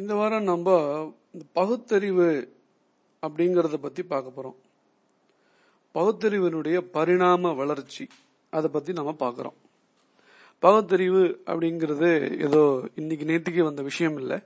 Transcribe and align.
இந்த 0.00 0.14
வாரம் 0.14 0.42
நம்ம 0.42 0.68
இந்த 1.32 1.44
பகுத்தறிவு 1.52 2.28
அப்படிங்கறத 3.22 3.76
பத்தி 3.76 4.02
பார்க்க 4.02 4.36
போறோம். 4.36 4.58
பகுத்தறிவினுடைய 5.94 6.78
பரிணாம 6.92 7.52
வளர்ச்சி 7.52 8.04
அதை 8.52 8.68
பத்தி 8.70 8.92
நம்ம 8.92 9.14
பார்க்கறோம். 9.18 9.58
பகுத்தறிவு 10.62 11.22
அப்படிங்கிறது 11.46 12.10
ஏதோ 12.40 12.62
இன்னைக்கு 12.94 13.26
நேற்றுக்கு 13.26 13.62
வந்த 13.62 13.82
விஷயம் 13.82 14.16
இல்லை. 14.16 14.38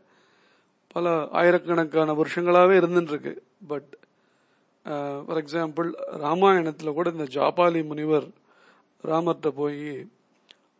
பல 0.95 1.13
ஆயிரக்கணக்கான 1.33 2.13
வருஷங்களாவே 2.13 2.75
இருந்துட்டு 2.81 3.13
இருக்கு 3.13 3.33
பட் 3.67 3.91
ஃபார் 5.27 5.41
எக்ஸாம்பிள் 5.43 5.89
ராமாயணத்துல 6.25 6.93
கூட 6.93 7.11
இந்த 7.11 7.27
ஜாபாலி 7.37 7.81
முனிவர் 7.85 8.27
ராமர்கிட்ட 9.05 9.51
போய் 9.61 9.81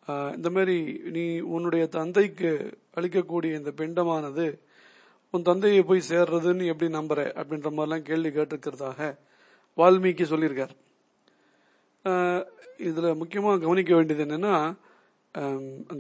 இந்த 0.09 0.49
மாதிரி 0.51 0.79
நீ 1.17 1.25
உன்னுடைய 1.55 1.85
தந்தைக்கு 1.87 2.51
அளிக்கக்கூடிய 2.97 3.53
இந்த 3.61 3.71
பிண்டமானது 3.81 4.47
உன் 5.31 5.43
தந்தையை 5.43 5.83
போய் 5.83 6.09
சேர்றதுன்னு 6.09 6.65
எப்படி 6.73 6.89
நம்புற 6.97 7.21
அப்படின்ற 7.41 7.71
மாதிரிலாம் 7.77 8.09
கேள்வி 8.09 8.29
கேட்டிருக்கிறதாக 8.29 8.99
வால்மீகி 9.77 10.25
சொல்லியிருக்கார். 10.33 10.75
இதுல 12.89 13.09
முக்கியமாக 13.17 13.63
கவனிக்க 13.65 13.93
வேண்டியது 13.95 14.25
என்னன்னா 14.25 14.55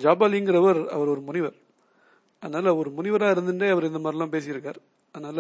ஜாபாலிங்கிறவர் 0.05 0.81
அவர் 0.87 1.13
ஒரு 1.15 1.21
முனிவர். 1.21 1.57
அதனால 2.43 2.75
ஒரு 2.77 2.91
முனிவராக 2.91 3.35
இருந்துட்டே 3.35 3.69
அவர் 3.71 3.89
இந்த 3.91 4.01
மாதிரிலாம் 4.05 4.35
பேசியிருக்கார். 4.35 4.81
அதனால 5.15 5.39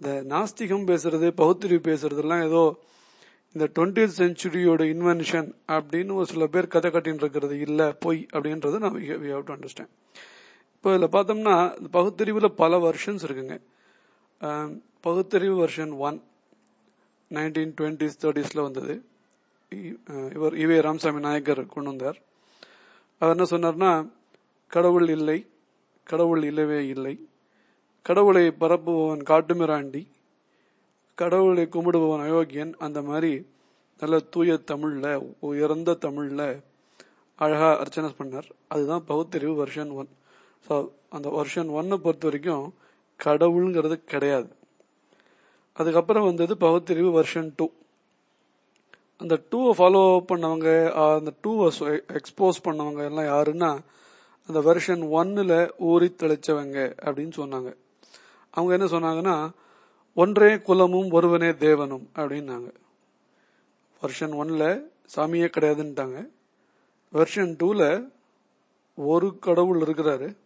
இந்த 0.00 0.10
நாஸ்திகம் 0.32 0.88
பேசுறது 0.90 1.26
பகுத்தறிவு 1.40 1.82
பேசுறதுலாம் 1.90 2.44
ஏதோ 2.48 2.64
இந்த 3.54 3.66
டுவெண்ட்டி 3.74 4.04
செஞ்சுரியோட 4.18 4.82
இன்வென்ஷன் 4.94 5.48
அப்படின்னு 5.74 6.12
ஒரு 6.20 6.26
சில 6.32 6.46
பேர் 6.54 6.72
கதை 6.74 6.88
கட்டின்னு 6.90 7.22
இருக்கிறது 7.24 7.56
இல்ல 7.66 7.80
பொய் 8.04 8.20
அப்படின்றது 8.32 8.78
நான் 8.84 8.96
வி 9.24 9.30
ஹவ் 9.34 9.46
டு 9.48 9.54
அண்டர்ஸ்டாண்ட் 9.56 9.92
இப்போ 10.76 10.94
இதில் 10.94 11.14
பார்த்தோம்னா 11.14 11.54
இந்த 11.78 11.88
பகுத்தறிவுல 11.96 12.48
பல 12.62 12.78
வெர்ஷன்ஸ் 12.78 13.22
இருக்குங்க. 13.26 13.54
பகுத்தறிவு 15.00 15.54
வெர்ஷன் 15.62 15.92
ஒன் 16.06 16.18
நைன்டீன் 17.30 17.72
டுவெண்ட்டிஸ் 17.78 18.20
தேர்ட்டிஸ்ல 18.22 18.60
வந்தது. 18.66 18.94
இவர் 20.36 20.54
இவே 20.64 20.76
ராமசாமி 20.86 21.22
நாயக்கர் 21.26 21.62
கொண்டு 21.74 21.90
வந்தார். 21.90 22.18
அவர் 23.20 23.34
என்ன 23.36 23.46
சொன்னார்னா 23.52 23.92
கடவுள் 24.72 25.08
இல்லை 25.16 25.38
கடவுள் 26.06 26.42
இல்லவே 26.50 26.80
இல்லை. 26.94 27.14
கடவுளை 28.06 28.44
பரப்புபவன் 28.62 29.24
காட்டுமிராண்டி 29.30 30.02
கடவுளை 31.20 31.64
கும்பிடுபவன் 31.74 32.24
அயோக்கியன். 32.26 32.72
அந்த 32.86 32.98
மாதிரி 33.08 33.32
நல்ல 34.02 34.18
தூய 34.34 34.52
தமிழ்ல 34.70 35.06
உயர்ந்த 35.48 35.98
தமிழ்ல 36.06 36.42
அழகா 37.44 37.68
அர்ச்சனை 37.82 38.08
பண்ணார். 38.18 38.48
அதுதான் 38.72 39.04
பகுத்தறிவு 39.10 39.54
வெர்ஷன் 39.60 39.92
ஒன் 40.00 40.10
ஸோ 40.66 40.74
அந்த 41.16 41.28
வெர்ஷன் 41.38 41.70
ஒன்னை 41.78 41.96
பொறுத்த 42.04 42.26
வரைக்கும் 42.28 42.66
கடவுளுங்கிறது 43.20 43.96
கிடையாது. 44.12 44.48
அதுக்கப்புறம் 45.78 46.26
வந்தது 46.28 46.52
பகுத்தறிவு 46.64 47.10
வெர்ஷன் 47.18 47.50
டூ 47.56 47.66
அந்த 49.22 49.34
டூவை 49.50 49.72
ஃபாலோ 49.78 50.00
பண்ணவங்க 50.30 50.68
அந்த 51.18 51.32
டூவை 51.44 51.66
எக்ஸ்போஸ் 52.18 52.64
பண்ணவங்க 52.66 53.02
எல்லாம் 53.10 53.28
யாருன்னா 53.32 53.70
அந்த 54.48 54.60
வெர்ஷன் 54.68 55.02
ஒன்னில் 55.18 55.58
ஊறி 55.90 56.08
தெளிச்சவங்க 56.22 56.78
அப்படின்னு 57.04 57.34
சொன்னாங்க. 57.42 57.70
அவங்க 58.54 58.72
என்ன 58.78 58.86
சொன்னாங்கன்னா 58.94 59.36
ஒன்றே 60.14 60.58
குலமும் 60.58 61.10
ஒருவனே 61.10 61.50
தேவனும் 61.50 62.06
அப்படின்னாங்க. 62.14 62.68
வெர்ஷன் 64.02 64.34
ஒன்ல 64.42 64.64
சாமியே 65.16 65.48
கிடையாதுன்ட்டாங்க. 65.56 66.28
வெர்ஷன் 67.12 67.52
டூல 67.60 68.12
ஒரு 68.96 69.38
கடவுள் 69.38 69.80
இருக்கிறாரு. 69.80 70.36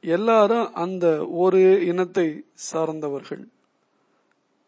எல்லாரும் 0.00 0.74
அந்த 0.74 1.26
ஒரு 1.26 1.86
இனத்தை 1.86 2.44
சார்ந்தவர்கள். 2.72 3.42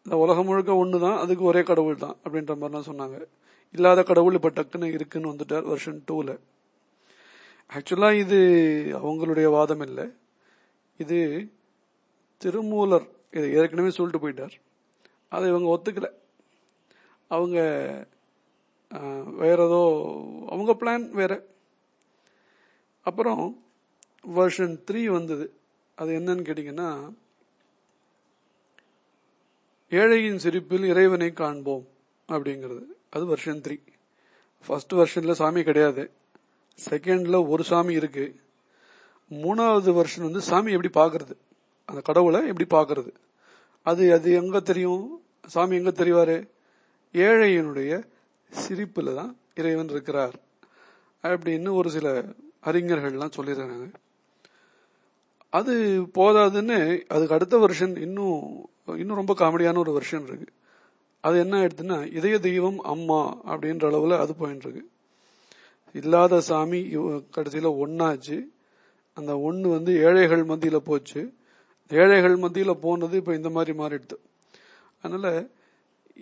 இந்த 0.03 0.17
உலகம் 0.17 0.45
முழுக்க 0.45 0.85
ஒண்ணுதான் 0.85 1.17
அதுக்கு 1.17 1.43
ஒரே 1.43 1.63
கடவுள் 1.63 1.97
தான் 1.97 2.17
அப்படின்ற 2.23 2.53
மாதிரிலாம் 2.59 2.89
சொன்னாங்க. 2.91 3.17
இல்லாத 3.71 4.03
கடவுள் 4.03 4.33
இப்ப 4.33 4.49
டக்குன்னு 4.49 4.91
இருக்குன்னு 4.91 5.31
வந்துட்டார் 5.31 5.63
வருஷன் 5.63 6.03
டூல 6.11 6.39
ஆக்சுவலா 7.69 8.13
இது 8.13 8.39
அவங்களுடைய 9.03 9.47
வாதம் 9.49 9.81
இல்லை. 9.81 10.05
இது 10.97 11.49
திருமூலர் 12.41 13.07
இது 13.35 13.53
ஏற்கனவே 13.53 13.89
சொல்லிட்டு 13.89 14.23
போயிட்டார். 14.23 14.55
அதை 15.29 15.45
இவங்க 15.49 15.69
ஒத்துக்கல. 15.75 16.07
அவங்க 17.27 17.57
வேற 19.43 19.57
ஏதோ 19.67 19.81
அவங்க 20.49 20.71
பிளான் 20.79 21.05
வேற. 21.19 21.33
அப்புறம் 23.05 23.43
வெர்ஷன் 24.35 24.75
த்ரீ 24.87 25.01
வந்தது. 25.17 25.45
அது 25.95 26.11
என்னன்னு 26.19 26.45
கேட்டீங்கன்னா 26.47 26.89
ஏழையின் 29.89 30.41
சிரிப்பில் 30.43 30.85
இறைவனை 30.91 31.29
காண்போம் 31.33 31.85
அப்படிங்கிறது. 32.27 32.83
அது 33.09 33.23
வெர்ஷன் 33.31 33.61
த்ரீ 33.65 33.77
ஃபர்ஸ்ட் 34.65 34.93
வெர்ஷன்ல 34.93 35.31
சாமி 35.31 35.63
கிடையாது. 35.63 36.03
செகண்ட்ல 36.89 37.37
ஒரு 37.49 37.63
சாமி 37.63 37.93
இருக்கு. 37.93 38.25
மூணாவது 39.43 39.89
வெர்ஷன் 39.99 40.27
வந்து 40.29 40.41
சாமி 40.49 40.71
எப்படி 40.77 40.91
பாக்குறது 40.99 41.35
அந்த 41.89 42.01
கடவுளை 42.01 42.39
எப்படி 42.47 42.67
பாக்குறது 42.75 43.11
அது 43.89 44.03
அது 44.17 44.29
எங்க 44.41 44.59
தெரியும்? 44.69 45.03
சாமி 45.53 45.75
எங்க 45.79 45.91
தெரிவாரு? 46.01 46.37
ஏழையினுடைய 47.25 47.93
சிரிப்புல 48.51 49.13
தான் 49.19 49.31
இறைவன் 49.55 49.91
இருக்கிறார். 49.93 50.35
அப்படின்னு 51.23 51.69
ஒரு 51.79 51.89
சில 51.95 52.07
அறிஞர்கள்லாம் 52.67 53.35
சொல்லிடுறாங்க 53.37 53.85
அது 55.57 55.73
போதாதுன்னு 56.17 56.77
அதுக்கு 57.15 57.35
அடுத்த 57.37 57.55
வருஷன் 57.57 57.93
இன்னும் 58.05 58.41
இன்னும் 59.01 59.19
ரொம்ப 59.21 59.33
காமெடியான 59.41 59.77
ஒரு 59.83 59.91
வருஷன் 59.97 60.25
இருக்கு. 60.27 60.47
அது 61.23 61.35
என்ன 61.43 61.53
ஆயிடுதுன்னா 61.59 61.97
இதய 62.13 62.39
தெய்வம் 62.39 62.79
அம்மா 62.93 63.21
அப்படின்ற 63.51 63.85
அளவில் 63.85 64.21
அது 64.23 64.33
போயின்னு 64.39 64.63
இருக்கு. 64.65 64.83
இல்லாத 65.99 66.41
சாமி 66.49 66.81
கடைசியில் 67.35 67.77
ஒன்னாச்சு 67.83 68.37
அந்த 69.17 69.31
ஒன்று 69.47 69.67
வந்து 69.69 69.91
ஏழைகள் 70.07 70.43
மத்தியில் 70.43 70.87
போச்சு. 70.89 71.21
ஏழைகள் 71.91 72.35
மத்தியில் 72.43 72.81
போனது 72.85 73.15
இப்போ 73.21 73.33
இந்த 73.39 73.49
மாதிரி 73.49 73.73
மாறிடுது. 73.81 74.17
அதனால 75.01 75.27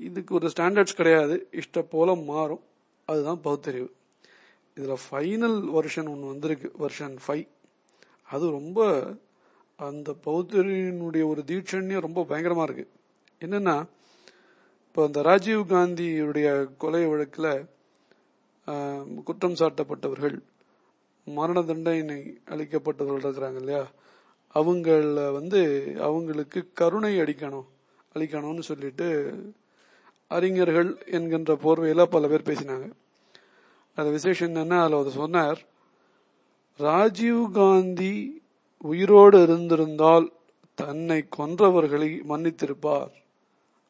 இதுக்கு 0.07 0.31
ஒரு 0.35 0.47
ஸ்டாண்டர்ட்ஸ் 0.53 0.99
கிடையாது. 0.99 1.35
இஷ்ட 1.61 1.81
போல 1.93 2.15
மாறும். 2.31 2.63
அதுதான் 3.07 3.41
பௌத்தறிவு 3.43 3.89
இதில் 4.77 5.03
ஃபைனல் 5.05 5.57
வருஷன் 5.77 6.09
ஒன்று 6.13 6.31
வந்திருக்கு. 6.33 6.67
வருஷன் 6.83 7.15
ஃபைவ் 7.25 7.47
அது 8.33 8.45
ரொம்ப 8.49 8.79
அந்த 9.79 10.09
பௌத்தரியினுடைய 10.25 11.23
ஒரு 11.31 11.41
தீட்சண்யம் 11.49 12.05
ரொம்ப 12.07 12.23
பயங்கரமாக 12.29 12.67
இருக்கு. 12.67 12.85
என்னன்னா 13.45 13.75
இப்போ 14.87 15.03
அந்த 15.07 15.19
ராஜீவ் 15.21 15.61
காந்தியுடைய 15.73 16.47
கொலை 16.81 17.03
வழக்கில் 17.11 17.51
குற்றம் 19.27 19.59
சாட்டப்பட்டவர்கள் 19.61 20.35
மரண 21.27 21.57
தண்டனை 21.69 22.17
அளிக்கப்பட்டவர்கள் 22.53 23.25
இருக்கிறாங்க 23.25 23.59
இல்லையா? 23.63 23.83
அவங்கள 24.55 25.31
வந்து 25.31 25.93
அவங்களுக்கு 26.01 26.69
கருணை 26.73 27.19
அடிக்கணும் 27.19 27.65
அளிக்கணும்னு 28.15 28.59
சொல்லிட்டு 28.59 29.33
அறிஞர்கள் 30.27 31.03
என்கின்ற 31.05 31.53
போர்வையில 31.53 32.03
பல 32.03 32.27
பேர் 32.27 32.41
பேசினாங்க. 32.41 32.91
அது 33.95 34.11
விசேஷம் 34.11 34.55
என்னன்னா 34.55 34.79
அதுல 34.79 34.99
அவர் 34.99 35.11
சொன்னார் 35.11 35.61
ராஜீவ் 36.77 37.51
காந்தி 37.53 38.41
உயிரோடு 38.77 39.43
இருந்திருந்தால் 39.43 40.31
தன்னை 40.75 41.25
கொன்றவர்களை 41.37 42.19
மன்னித்திருப்பார். 42.29 43.11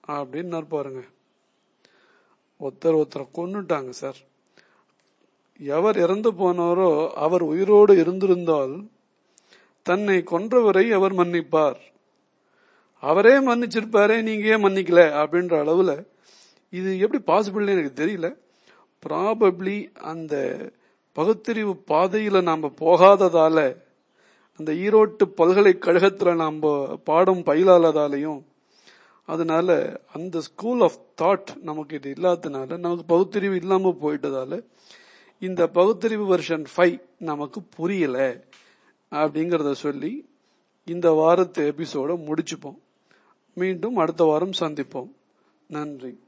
அப்படின்னு 0.08 0.66
பாருங்க. 0.68 1.02
ஒருத்தர் 2.60 3.04
ஒருத்தரை 3.04 3.28
கொன்னுட்டாங்க 3.34 3.90
சார். 3.90 4.18
எவர் 5.58 5.98
இறந்து 5.98 6.32
போனாரோ 6.32 7.10
அவர் 7.10 7.42
உயிரோடு 7.42 7.98
இருந்திருந்தால் 7.98 8.88
தன்னை 9.86 10.24
கொன்றவரை 10.32 10.90
அவர் 10.90 11.14
மன்னிப்பார். 11.14 11.80
அவரே 13.04 13.36
மன்னிச்சிருப்பாரே 13.40 14.22
நீங்க 14.22 14.46
ஏன் 14.48 14.64
மன்னிக்கல? 14.66 15.02
அப்படின்ற 15.22 15.54
அளவுல 15.64 16.06
இது 16.74 17.00
எப்படி 17.00 17.24
பாசிபிள்னு 17.28 17.76
எனக்கு 17.78 18.06
தெரியல. 18.06 18.28
ப்ராபப்ளி 19.04 19.78
அந்த 20.02 20.36
பகுத்தறிவு 21.16 21.74
பாதையில 21.88 22.42
நாம 22.42 22.72
போகாததால 22.80 23.58
அந்த 24.60 24.72
ஈரோட்டு 24.72 25.24
பல்கலைக்கழகத்துல 25.38 26.36
நாம 26.36 26.72
பாடம் 27.04 27.44
பயிலாததாலையும் 27.44 28.42
அதனால 29.26 29.70
அந்த 30.14 30.42
ஸ்கூல் 30.42 30.82
ஆஃப் 30.82 30.98
தாட் 31.22 31.52
நமக்கு 31.62 31.96
இது 31.96 32.10
இல்லாததுனால 32.18 32.78
நமக்கு 32.78 33.06
பகுத்தறிவு 33.06 33.56
இல்லாம 33.56 33.94
போயிட்டதால 34.02 34.62
இந்த 35.42 35.68
பகுத்தறிவு 35.68 36.38
வெர்ஷன் 36.38 36.66
ஃபைவ் 36.76 36.98
நமக்கு 37.20 37.62
புரியல. 37.76 38.18
அப்படிங்கறத 39.14 39.72
சொல்லி 39.72 40.30
இந்த 40.86 41.12
வாரத்து 41.12 41.74
எபிசோட 41.78 42.16
முடிச்சுப்போம். 42.18 42.78
மீண்டும் 43.54 43.96
அடுத்த 43.96 44.24
வாரம் 44.24 44.52
சந்திப்போம். 44.60 45.12
நன்றி. 45.68 46.23